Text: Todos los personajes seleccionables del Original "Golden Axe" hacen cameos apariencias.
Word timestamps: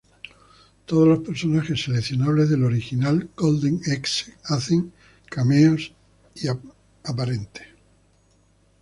Todos 0.87 1.07
los 1.07 1.19
personajes 1.19 1.83
seleccionables 1.83 2.49
del 2.49 2.63
Original 2.63 3.29
"Golden 3.37 3.79
Axe" 3.95 4.33
hacen 4.45 4.91
cameos 5.29 5.93
apariencias. 7.07 7.67